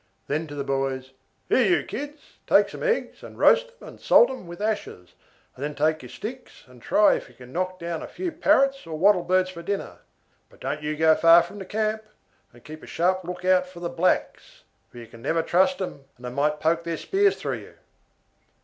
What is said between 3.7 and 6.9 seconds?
'em and salt 'em with ashes, and then take your sticks and